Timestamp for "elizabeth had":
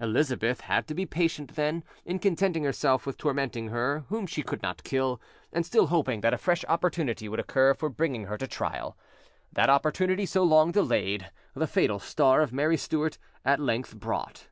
0.00-0.88